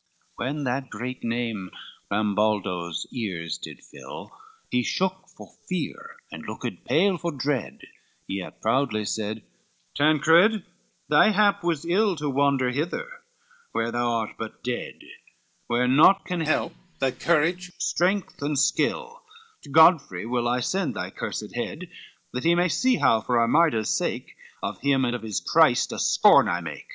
[0.00, 1.70] XXXV When that great name
[2.10, 4.32] Rambaldo's ears did fill,
[4.70, 7.82] He shook for fear and looked pale for dread,
[8.26, 9.42] Yet proudly said,
[9.94, 10.64] "Tancred,
[11.10, 13.10] thy hap was ill To wander hither
[13.72, 15.00] where thou art but dead,
[15.66, 19.22] Where naught can help, thy courage, strength and skill;
[19.64, 21.90] To Godfrey will I send thy cursed head,
[22.32, 25.98] That he may see, how for Armida's sake, Of him and of his Christ a
[25.98, 26.88] scorn I make."